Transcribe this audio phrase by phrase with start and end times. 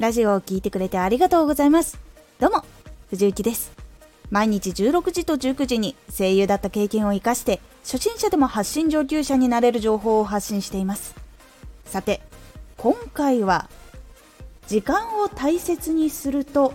[0.00, 2.00] ラジオを聴いてくれてありがとうございます。
[2.38, 2.64] どうも
[3.10, 3.70] 藤幸です。
[4.30, 11.14] 毎日16時と19時に声優だった経験を生かして初心者でも発信上級者になれる情報を発信しています。
[11.84, 12.22] さて
[12.78, 13.68] 今回は
[14.68, 16.72] 時間を大切にすると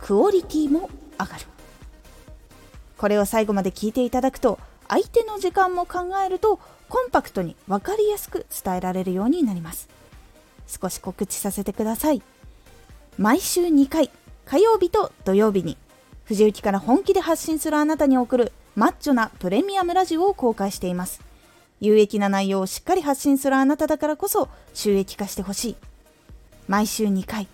[0.00, 1.46] クオリティも上がる。
[2.98, 4.58] これを最後まで聞いていただくと
[4.88, 6.58] 相手の時間も考えると
[6.88, 9.88] コンパクトに分かりやすく伝えられるようになります。
[10.66, 12.22] 少し告知させてください。
[13.18, 14.10] 毎週2回
[14.44, 15.76] 火曜日と土曜日に
[16.24, 21.20] 藤雪から本気で発信するあなたに送るマッチョなプレミアムラジオを公開しています。
[21.80, 25.76] 有益な内容をしっかり発信するあなただからこそ収益化してほしい。
[26.66, 27.46] 毎週2回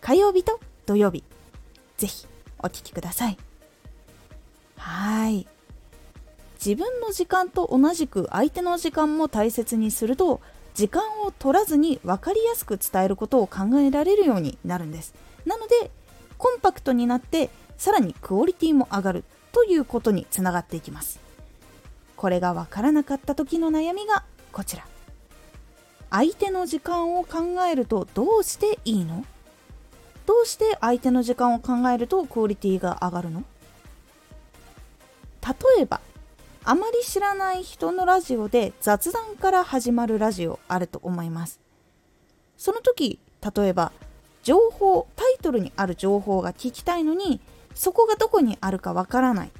[0.00, 1.22] 火曜日と土曜日。
[1.96, 2.26] ぜひ
[2.58, 3.38] お聴きください。
[4.76, 5.46] はい。
[6.64, 10.40] 自分の時間と同じく相手の時間も大切にすると
[10.76, 15.14] 時間を取らずに分かりやすく伝えることを考えられるようになるんです。
[15.46, 15.90] なので
[16.36, 21.18] コンパクトになってさらにクオリティも上がるということにつながっていきます。
[22.14, 24.86] これが分からなかった時の悩みがこちら。
[26.10, 29.24] 相手の時間を考えるとどうしていいの？
[30.26, 33.44] どうして相手の時間を考えるとクオリティが上がるの？
[35.42, 36.02] 例えば
[36.68, 41.60] あまり知らない人のラジオで雑談から始まるラジオあると思います。
[42.58, 43.20] その時
[43.56, 43.92] 例えば
[44.42, 47.40] 情報タイトルにある情報が聞きたいのに
[47.76, 49.52] そこがどこにあるかわからない。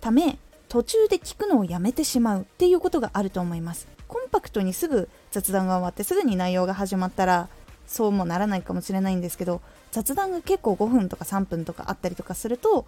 [0.00, 0.38] ため
[0.70, 3.86] 途中で聞くのをやめてしまうっていうことがあると思います。
[4.06, 7.50] コンパクトにすぐ雑談が終わってすぐに内容が始まったら
[7.86, 12.86] そうもならないかもしれないんですけど雑談が結構5分とか3分とかあったりとかすると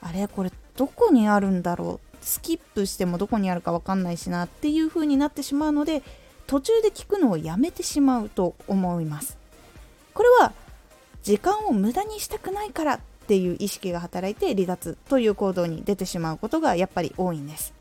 [0.00, 6.02] あれこれどこにあるんだろうスキップしてもどこにあるか分かんないしなっていう風になってしまうので
[6.46, 9.36] 途中で聞くのをやめてしまうと思います。
[10.14, 10.52] これは
[11.22, 17.74] 時間を無駄にしたくないからっていう意識が働いて離脱という行動に出てしまうことがやっぱり多いんです。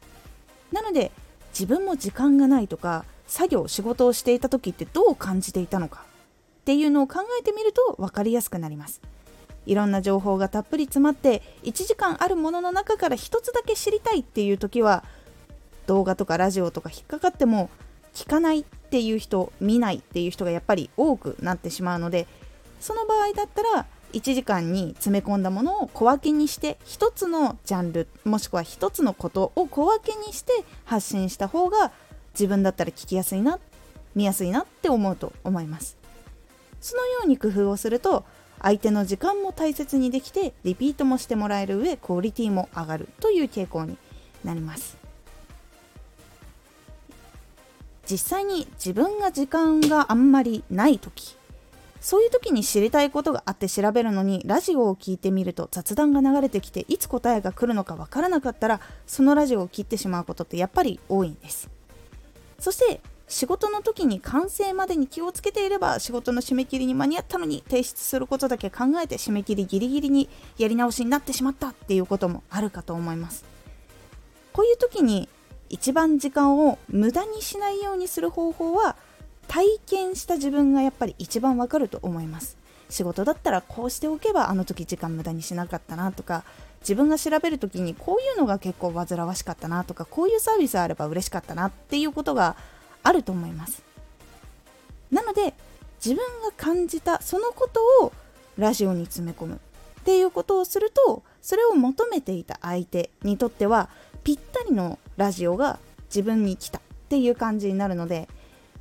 [0.71, 1.11] なので
[1.49, 6.03] 自分も時間がないとか作業仕事をしていた時ってどう感じていたのか
[6.61, 9.01] っていうのを考えてみると分かりやすくなります。
[9.65, 15.03] いろんな情報がたっぷり詰まって1時間あるものの中から1つだけ知りたいっていう時は
[15.87, 17.69] 動画とかラジオとか引っかかっても
[18.13, 22.27] 聞かないっていう人見ないっていう人がやっぱり多くなってしまうので
[22.79, 30.53] その場合だったら1時間に詰め込んだものを小分けにして1つのジャンルもしくは1つのことを小分けにして
[30.85, 31.91] 発信した方が
[32.33, 33.59] 自分だったら聞きやすいな
[34.15, 35.97] 見やすいなって思うと思います。
[36.79, 38.23] そのように工夫をすると
[38.61, 43.97] 相手の時間も大切にできてリピートもしてもらえる上クオリティも上がるという傾向に
[44.43, 44.97] なります。
[48.09, 51.35] 実際に自分が時間があんまりない時
[52.05, 61.67] そういう時に知りたいことがあって調べるのにラジオを聞いてみると雑談が流れてきていつ答えが来るのかわからなかったらそのラジオを切ってしまうことってやっぱり多いんです。
[62.59, 73.43] そして仕事の時に完成までに気をつけていれば仕事の締め切りに間に合ったのに提出することだけ考えて締め切りギリギリにやり直しになってしまったっていうこともあるかと思います。
[74.53, 75.27] こういう時に
[75.69, 78.95] 一番時間を無駄にしないようにする方法は
[79.47, 82.57] 体験した自分がやっぱり一番わかると思います。
[82.89, 86.43] 仕事だったらこうしておけばあの時時間無駄にしなかったなとか
[86.81, 92.55] 自分が調べる時にこういうのが結構煩わしかったなとかこういうサービスあれば嬉しかったなっていうことが
[93.05, 93.83] あると思います。
[95.11, 95.53] なので
[96.03, 98.11] 自分が感じたそのことを
[98.57, 99.55] ラジオに詰め込む。
[100.01, 103.89] っていうことをするとそれを求めていた相手にとっては
[104.23, 106.79] ぴったりのラジオが自分に来た。
[106.79, 108.27] っていう感じになるので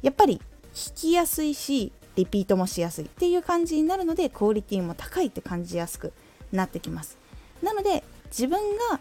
[0.00, 0.40] やっぱり
[0.72, 3.04] 聞きやすいしリピートもしやすい。
[3.04, 6.14] っていう感じになるのでクオリティも高いって感じやすく
[6.50, 7.18] なってきます。
[7.62, 8.58] なので自分
[8.90, 9.00] が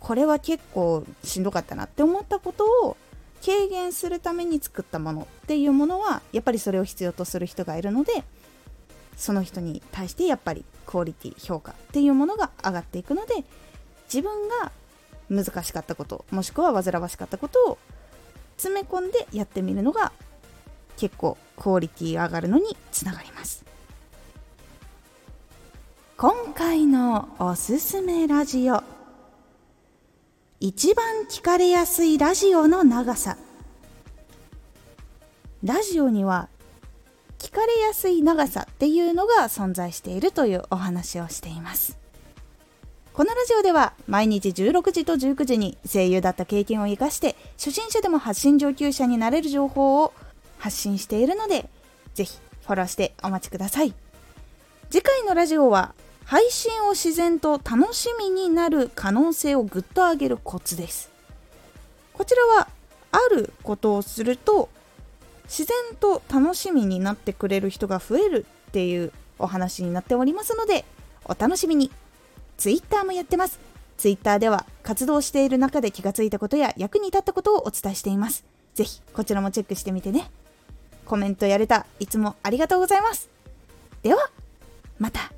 [0.00, 2.96] これは結構しんどかったなって思ったことを
[3.44, 8.24] 軽減するために作ったものっていうものはやっぱりそれを必要とする人がいるので
[9.16, 13.44] その人に対してやっぱりクオリティ評価っていうものが上がっていくので
[14.12, 14.72] 自分が
[15.28, 17.78] 難しかったこともしくは煩わしかったことを
[18.56, 20.12] 詰め込んでやってみるのが
[20.96, 23.64] 結構クオリティ上がるのにつながります。
[26.18, 28.99] 今回のおすすめラジオ。
[30.62, 33.38] 一番聞かれやすいラジオの長さ。
[35.64, 36.50] ラジオには
[37.38, 41.96] 聞かれやすい長さっていうのが存在しているというお話をしています。
[43.14, 50.12] このラジオでは毎日16時と19時に声優だった経験を生かして初心者でも発信上級者になれる情報を
[50.58, 51.70] 発信しているので
[52.12, 53.94] ぜひフォローしてお待ちください。
[54.90, 55.94] 次回のラジオは
[56.30, 61.10] 配信を自然と楽しみになる可能性をぐっと上げるコツです。
[62.12, 62.68] こちらは
[63.10, 64.68] あることをすると
[65.46, 70.84] 自然と楽しみになってくれる人が増えるっていうお話になっておりますので
[71.24, 71.90] お楽しみに。
[72.58, 73.58] Twitter もやってます。
[73.96, 78.44] Twitter では活動している中で気がついたことや役に立ったことをお伝えしています。
[78.74, 80.30] ぜひこちらもチェックしてみてね。
[81.06, 81.86] コメントやれた。
[81.98, 83.28] いつもありがとうございます。
[84.04, 84.30] では
[85.00, 85.32] また。